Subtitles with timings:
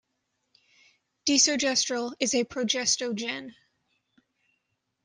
[1.27, 3.51] Desogestrel is a progestogen.